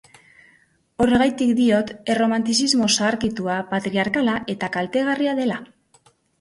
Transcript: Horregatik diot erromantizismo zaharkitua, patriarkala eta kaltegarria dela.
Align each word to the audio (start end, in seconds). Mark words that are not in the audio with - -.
Horregatik 1.03 1.51
diot 1.59 1.91
erromantizismo 2.15 2.89
zaharkitua, 2.95 3.61
patriarkala 3.77 4.41
eta 4.57 4.73
kaltegarria 4.81 5.41
dela. 5.45 5.63